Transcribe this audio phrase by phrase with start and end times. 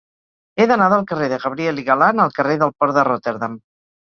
[0.55, 3.63] He d'anar del carrer de Gabriel y Galán al carrer del Port de Rotterdam.